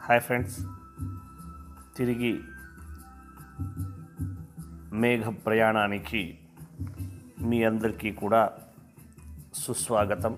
Hi 0.00 0.20
friends. 0.20 0.58
తిరిగి 1.96 2.40
మేఘ 4.92 5.20
ప్రయాణానికి 5.46 6.38
మీ 7.40 7.64
అందరికీ 7.64 8.12
కూడా 8.12 8.52
సుస్వాగతం. 9.54 10.36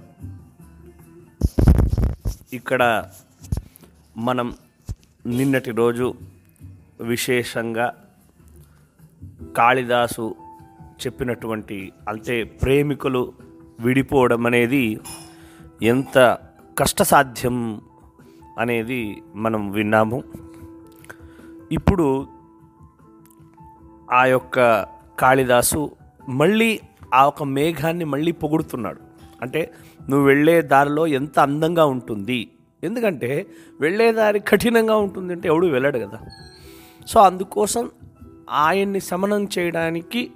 ఇక్కడ 2.52 3.10
మనం 4.16 4.56
నిన్నటి 5.26 5.70
రోజు 5.70 6.14
విశేషంగా 7.00 8.04
కాళిదాసు 9.56 10.34
చెప్పినటువంటి 11.06 11.92
అంటే 12.08 12.44
ప్రేమికులు 12.44 13.32
విడిపోవడం 13.80 14.46
అనేది 14.46 15.00
ఎంత 15.82 16.38
కష్టసాధ్యం 16.78 17.80
అనేది 18.58 19.22
మనం 19.34 19.70
విన్నాము. 19.70 20.22
ఇప్పుడు 21.72 22.26
ఆ 24.12 24.26
యొక్క 24.26 24.82
కాళిదాసు 25.18 25.90
మళ్ళీ 26.28 26.80
ఆ 27.14 27.26
ఒక 27.26 27.42
మేఘాన్ని 27.42 28.04
మళ్ళీ 28.04 28.32
పొగుడుతున్నాడు. 28.32 29.00
అంటే 29.42 29.72
నువ్వు 30.10 30.26
వెళ్ళే 30.26 30.62
దారిలో 30.62 31.06
ఎంత 31.06 31.38
అందంగా 31.38 31.84
ఉంటుంది. 31.84 32.50
ఎందుకంటే 32.84 33.46
వెళ్ళే 33.80 34.12
దారి 34.12 34.40
కఠినంగా 34.40 34.96
ఉంటుంది 34.96 35.32
అంటే 35.32 35.48
ఎవడు 35.48 35.66
వెళ్ళడు 35.66 35.98
కదా. 35.98 36.20
సో 37.06 37.20
అందుకోసం 37.20 37.90
ఆయన్ని 38.50 39.00
శమనం 39.00 39.48
చేయడానికి 39.58 40.30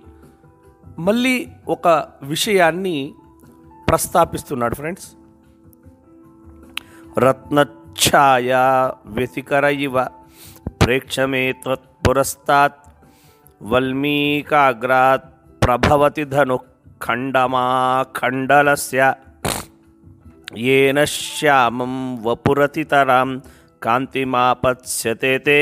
మళ్ళీ 0.99 1.49
ఒక 1.69 2.09
విషయాన్ని 2.23 3.15
ప్రస్తాపిస్తున్నాడు 3.89 4.75
ఫ్రెండ్స్. 4.75 5.13
రత్నఛాయా 7.17 8.63
వ్యతికర 9.15 9.65
ఇవ 9.81 9.97
ప్రేక్షమే 10.83 11.45
త్వత్పురస్తాత్ 11.63 12.79
వల్మీకాగ్రాత్ 13.61 15.27
ప్రభవతి 15.63 16.25
ధను 16.31 16.57
ఖండమాఖండలస్య 17.05 19.01
ఏన 20.73 20.99
శ్యామం 21.11 21.95
వపురతితరాం 22.25 23.31
కాంతిమాపత్స్యతే 23.83 25.35
తే 25.47 25.59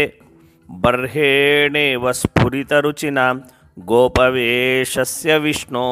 బర్హేణేవ 0.69 2.13
స్ఫురితరుచిన 2.13 3.19
గోపవేశస్య 3.77 5.35
విష్ణో 5.39 5.85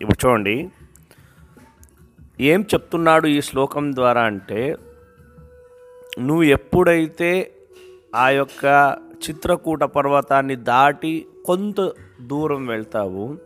ఇప్పుడు 0.00 0.18
చూడండి 0.20 0.56
ఏం 2.40 2.60
చెప్తున్నాడు 2.62 3.26
ఈ 3.26 3.40
శ్లోకం 3.40 3.94
ద్వారా 3.94 4.22
అంటే 4.22 4.76
నువ్వు 6.18 6.42
ఎప్పుడైతే 6.42 7.52
ఆ 8.14 8.28
యొక్క 8.28 8.96
చిత్రకూట 9.12 9.84
పర్వతాన్ని 9.84 10.56
దాటి 10.56 11.26
కొంత 11.44 11.92
దూరం 12.20 12.66
వెళ్తావు 12.66 13.36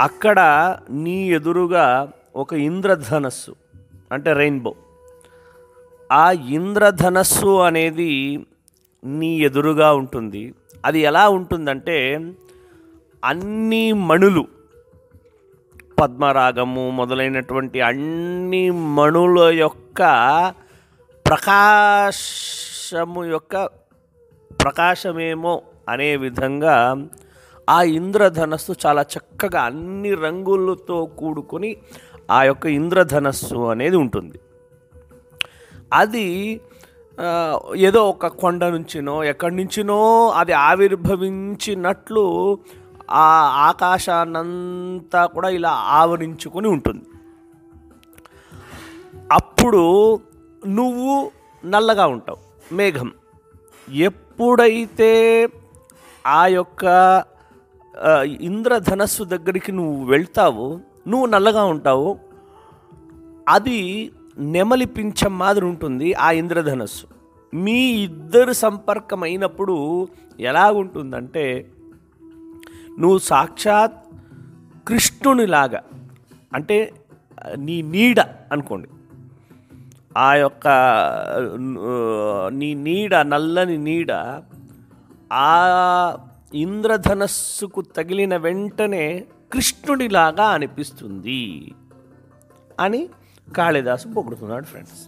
అక్కడ 0.00 0.40
నీ 0.90 1.32
ఎదురుగా 1.32 2.12
ఒక 2.36 2.54
ఇంద్రధనస్సు 2.54 3.54
అంటే 4.12 4.32
రెయిన్బో. 4.32 4.74
ఆ 6.12 6.32
ఇంద్రధనస్సు 6.32 7.60
అనేది 7.60 8.46
నీ 9.04 9.38
ఎదురుగా 9.38 9.92
ఉంటుంది. 9.92 10.54
అది 10.84 11.00
ఎలా 11.00 11.28
ఉంటుందంటే 11.28 12.32
అన్ని 13.24 13.92
మణులు 13.92 14.57
పద్మరాగము 16.00 16.90
మొదలైనటువంటి 16.90 17.80
అన్ని 17.80 18.70
మణుల 18.70 19.54
యొక్క 19.54 20.02
ప్రకాశము 21.26 23.24
యొక్క 23.24 23.68
ప్రకాశమేమో 24.62 25.62
అనే 25.88 26.16
విధంగా 26.16 27.06
ఆ 27.70 27.82
ఇంద్రధనస్సు 27.82 28.74
చాలా 28.86 29.02
చక్కగా 29.02 29.62
అన్ని 29.62 30.14
రంగులతో 30.14 31.06
కూడుకొని 31.06 31.76
ఆ 32.30 32.42
యొక్క 32.42 32.66
ఇంద్రధనస్సు 32.66 33.54
అనేది 33.54 33.96
ఉంటుంది. 33.96 34.40
అది 35.92 36.60
ఏదో 37.76 38.08
ఒక 38.08 38.26
కొండ 38.26 38.64
నుంచినో 38.64 39.24
ఎక్కడి 39.24 39.56
నుంచినో 39.56 40.30
అది 40.30 40.52
ఆవిర్భవించినట్లు 40.52 42.58
ఆ 43.10 43.26
ఆకాశాన్నంతా 43.68 45.26
కూడా 45.26 45.48
ఇలా 45.48 45.70
ఆవరించుకొని 45.70 46.68
ఉంటుంది. 46.68 47.04
అప్పుడు 49.32 50.14
నువ్వు 50.66 51.30
నల్లగా 51.64 52.06
ఉంటావు 52.06 52.74
మేఘం. 52.74 53.12
ఎప్పుడైతే 53.92 55.48
ఆ 56.26 56.46
యొక్క 56.46 56.84
ఇంద్రధనస్సు 58.40 59.24
దగ్గరికి 59.24 59.72
నువ్వు 59.72 60.04
వెళ్తావో 60.04 60.78
నువ్వు 61.08 61.26
నల్లగా 61.26 61.64
ఉంటావు 61.64 62.18
అది 63.48 64.12
నెమలిపించం 64.38 65.38
మాదిరి 65.38 65.66
ఉంటుంది 65.66 66.14
ఆ 66.14 66.30
ఇంద్రధనస్సు. 66.30 67.06
మీ 67.54 67.80
ఇద్దరు 67.80 68.52
సంపర్కం 68.52 69.22
అయినప్పుడు 69.22 70.08
ఎలాగుంటుందంటే 70.40 71.66
నువ్వు 72.98 73.18
సాక్షాత్ 73.18 73.96
కృష్ణునిలాగా 74.88 75.82
అంటే 76.54 76.92
నీ 77.56 77.82
నీడ 77.82 78.20
అనుకోండి. 78.20 78.88
ఆ 80.18 80.34
యొక్క 80.34 80.68
నీ 82.50 82.74
నీడ 82.74 83.14
నల్లని 83.16 83.78
నీడ 83.78 84.12
ఆ 85.32 85.50
ఇంద్రధనస్సుకు 86.54 87.80
తగిలిన 87.80 88.36
వెంటనే 88.36 89.04
కృష్ణుడిలాగా 89.52 90.44
అనిపిస్తుంది 90.44 91.74
అని 92.80 93.08
కాళిదాసు 93.56 94.08
పొగుడుతున్నాడు 94.08 94.64
ఫ్రెండ్స్. 94.64 95.02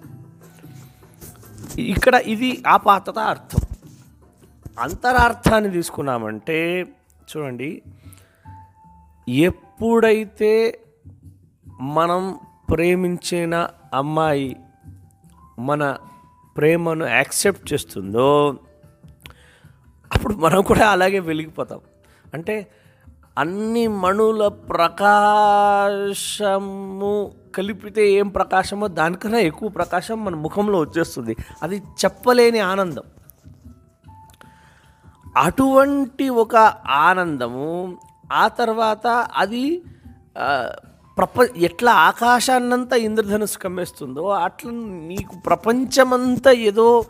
ఇక్కడ 1.81 2.15
ఇది 2.15 2.51
ఆపాతత 2.67 3.19
అర్థం. 3.19 3.61
అంతరార్థాన్ని 4.79 5.71
తీసుకున్నామంటే 5.71 6.59
చూడండి. 7.37 7.83
ఎప్పుడైతే 9.29 10.81
మనం 11.81 12.39
ప్రేమించిన 12.71 13.69
అమ్మాయి 13.95 14.57
మన 15.59 15.97
ప్రేమను 16.57 17.05
యాక్సెప్ట్ 17.05 17.73
చేస్తుందో 17.73 18.59
అప్పుడు 20.15 20.35
మనం 20.35 20.63
కూడా 20.63 20.89
అలాగే 20.89 21.19
వెలిగిపోతాం. 21.19 21.81
అంటే 22.35 22.71
అన్ని 23.39 23.89
మణుల 23.89 24.49
ప్రకాశము 24.49 27.33
కలిపితే 27.55 28.13
ఏం 28.13 28.29
ప్రకాశమో 28.29 28.89
దానికన్నా 28.89 29.39
ఎక్కువ 29.39 29.69
ప్రకాశం 29.69 30.25
మన 30.25 30.35
ముఖంలో 30.35 30.79
వచ్చేస్తుంది. 30.79 31.37
అది 31.63 31.77
చెప్పలేని 31.77 32.59
ఆనందం. 32.59 33.03
అటువంటి 35.37 36.29
ఒక 36.29 36.57
ఆనందము 36.89 37.97
ఆ 38.33 38.49
తర్వాత 38.49 39.07
అది 39.37 39.83
ప్రప 41.19 41.57
ఎట్లా 41.57 41.93
ఆకాశాన్నంతా 41.93 42.97
ఇంద్రధనుసు 42.97 43.59
కమ్మేస్తుందో 43.59 44.29
అట్లా 44.29 44.73
నీకు 44.73 45.37
ప్రపంచమంతా 45.47 46.51
ఏదో 46.51 47.05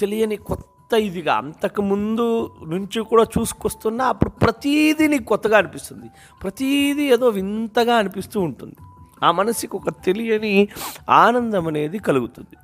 తెలియని 0.00 0.36
కొత్త 0.36 0.94
ఇదిగా 0.94 1.34
అంతకుముందు 1.34 2.54
నుంచి 2.66 3.02
కూడా 3.02 3.22
చూసుకొస్తున్నా 3.22 4.04
అప్పుడు 4.04 4.30
ప్రతీది 4.30 5.08
నీకు 5.08 5.24
కొత్తగా 5.24 5.58
అనిపిస్తుంది. 5.58 6.10
ప్రతీది 6.42 7.04
ఏదో 7.04 7.28
వింతగా 7.28 7.96
అనిపిస్తూ 7.96 8.40
ఉంటుంది. 8.40 8.76
ఆ 9.22 9.32
మనసుకి 9.32 9.76
ఒక 9.76 9.88
తెలియని 9.88 10.68
ఆనందం 11.08 11.66
అనేది 11.66 11.98
కలుగుతుంది. 11.98 12.56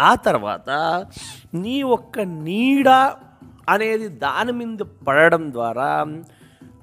ఆ 0.00 0.14
తర్వాత 0.14 0.70
నీ 1.54 1.82
ఒక్క 1.82 2.18
నీడ 2.20 2.88
అనేది 3.68 4.08
దాని 4.08 4.52
మీద 4.52 4.78
పడడం 4.78 5.52
ద్వారా 5.52 6.04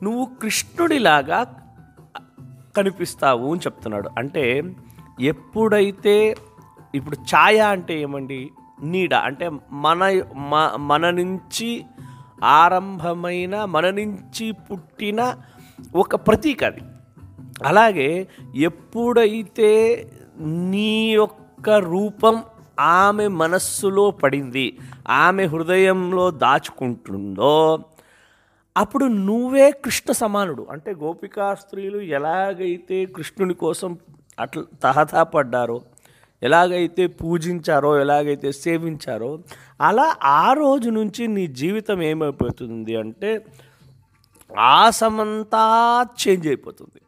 నువ్వు 0.04 0.26
కృష్ణుడిలాగా 0.42 1.62
కనిపిస్తావు 2.78 3.52
అని 3.52 3.60
చెప్తున్నాడు. 3.60 4.10
అంటే 4.18 4.64
ఎప్పుడైతే 5.22 6.36
ఇప్పుడు 6.96 7.16
ఛాయ 7.16 7.60
అంటే 7.60 8.02
ఏమండి? 8.02 8.52
నీడ. 8.84 9.14
అంటే 9.14 9.52
మన 9.72 10.22
మ- 10.36 10.76
మన 10.78 11.10
నుంచి 11.10 11.86
ఆరంభమైన 12.44 13.66
మన 13.66 13.90
నుంచి 13.90 14.52
పుట్టిన 14.52 15.36
ఒక 15.96 16.16
ప్రతీక 16.16 16.64
అది. 16.64 16.82
అలాగే 17.66 18.28
ఎప్పుడైతే 18.56 20.06
నీ 20.40 21.12
యొక్క 21.12 21.70
రూపం 21.70 22.44
ఆమె 22.80 23.27
మనస్సులో 23.27 24.12
పడింది 24.12 24.77
ఆమె 25.07 25.45
హృదయంలో 25.45 26.31
దాచుకుంటుందో 26.31 27.80
అప్పుడు 28.77 29.06
నువ్వే 29.06 29.72
కృష్ణ 29.72 30.12
సమానుడు. 30.12 30.68
అంటే 30.72 30.94
గోపికా 30.94 31.56
స్త్రీలు 31.56 32.00
ఎలాగైతే 32.00 33.06
కృష్ణుని 33.06 33.54
కోసం 33.54 33.98
అట్లా 34.39 34.63
తహతాపడ్డారో 34.83 35.81
ఎలాగైతే 36.44 37.07
పూజించారో 37.07 38.00
ఎలాగైతే 38.00 38.51
సేవించారో 38.51 39.39
అలా 39.81 40.16
ఆ 40.24 40.54
రోజు 40.54 40.89
నుంచి 40.89 41.27
నీ 41.27 41.48
జీవితం 41.48 42.01
ఏమైపోతుంది 42.01 42.95
అంటే 42.95 43.45
ఆసమంతా 44.57 46.06
చేంజ్ 46.22 46.48
అయిపోతుంది. 46.48 47.01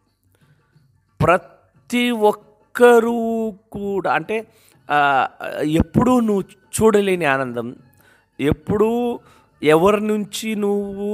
ప్రతి 1.25 2.11
ఒక్కరూ 2.11 3.51
కూడా 3.71 4.13
అంటే 4.13 4.47
ఎప్పుడూ 5.79 6.13
నువ్వు 6.19 6.43
చూడలేని 6.77 7.25
ఆనందం. 7.25 7.67
ఎప్పుడూ 8.39 8.89
ఎవరి 9.61 10.01
నుంచి 10.07 10.49
నువ్వు 10.55 11.11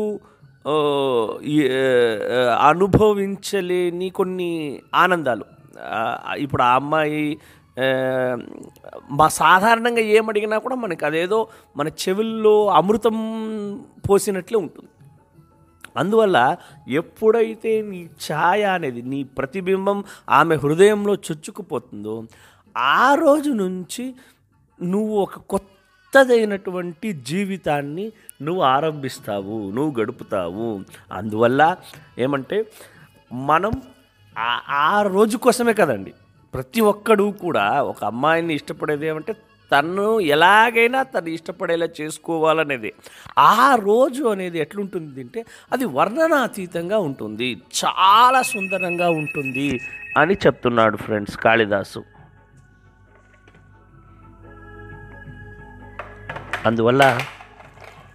అనుభవించలేని 2.70 4.08
కొన్ని 4.20 4.52
ఆనందాలు. 4.96 5.46
ఇప్పుడు 6.38 6.64
ఆ 6.64 6.72
అమ్మాయి 6.76 7.24
మా 9.20 9.28
సాధారణంగా 9.42 10.04
ఏమడిగినా 10.18 10.58
కూడా 10.58 10.76
మనకి 10.76 11.04
అదేదో 11.06 11.40
మన 11.78 11.88
చెవుల్లో 12.02 12.56
అమృతం 12.80 13.18
పోసినట్లే 14.10 14.58
ఉంటుంది. 14.58 14.90
అందువల్ల 15.98 16.38
ఎప్పుడైతే 16.90 17.72
నీ 17.90 18.00
ఛాయ 18.26 18.64
అనేది 18.76 19.02
నీ 19.12 19.20
ప్రతిబింబం 19.38 19.98
ఆమె 20.30 20.56
హృదయంలో 20.56 21.14
చొచ్చుకుపోతుందో 21.28 22.16
ఆ 22.78 23.16
రోజు 23.16 23.52
నుంచి 23.52 24.14
నువ్వు 24.84 25.22
ఒక 25.22 25.38
కొత్తదైనటువంటి 25.38 27.14
జీవితాన్ని 27.14 28.12
నువ్వు 28.42 28.64
ఆరంభిస్తావు 28.64 29.72
నువ్వు 29.72 30.02
గడుపుతావు. 30.02 30.82
అందువల్ల 31.12 31.76
ఏమంటే 32.20 32.66
మనం 33.34 33.72
ఆ- 34.38 34.62
ఆ 34.70 35.02
రోజు 35.02 35.38
కోసమే 35.38 35.74
కదండి. 35.74 36.14
ప్రతి 36.54 36.82
ఒక్కడు 36.82 37.34
కూడా 37.42 37.84
ఒక 37.84 38.06
అమ్మాయిని 38.06 38.54
ఇష్టపడేది 38.54 39.08
ఏమంటే 39.08 39.36
తను 39.72 40.20
ఎలాగైనా 40.20 41.04
తను 41.04 41.30
ఇష్టపడేలా 41.30 41.88
చేసుకోవాలనేది. 42.02 42.94
ఆ 43.40 43.76
రోజు 43.76 44.24
అనేది 44.24 44.60
ఎట్లుంటుంది 44.60 45.22
అంటే 45.22 45.46
అది 45.72 45.86
వర్ణనాతీతంగా 45.86 47.00
ఉంటుంది. 47.00 47.62
చాలా 47.86 48.42
సుందరంగా 48.42 49.10
ఉంటుంది 49.10 49.80
అని 50.18 50.34
చెప్తున్నాడు 50.34 50.98
ఫ్రెండ్స్ 50.98 51.38
కాళిదాసు. 51.38 52.04
అందువల్ల 56.68 57.04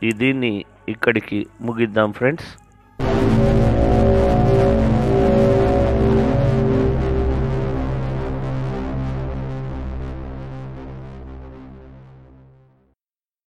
ఈ 0.07 0.11
దీన్ని 0.21 0.53
ఇక్కడికి 0.93 1.39
ముగిద్దాం 1.67 2.11
ఫ్రెండ్స్. 2.19 2.49